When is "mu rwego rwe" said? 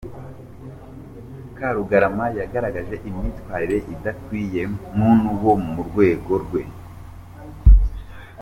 5.65-6.63